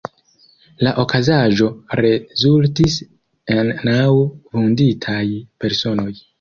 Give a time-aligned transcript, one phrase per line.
[0.87, 1.67] La okazaĵo
[2.01, 2.97] rezultis
[3.59, 5.25] en naŭ vunditaj
[5.65, 6.13] personoj.